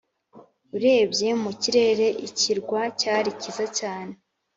urebye 0.75 1.29
mu 1.41 1.51
kirere, 1.61 2.07
ikirwa 2.27 2.81
cyari 2.99 3.29
cyiza 3.39 3.65
cyane. 3.79 4.13